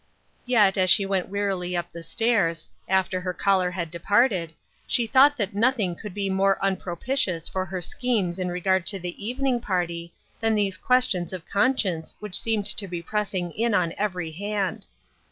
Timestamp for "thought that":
5.05-5.53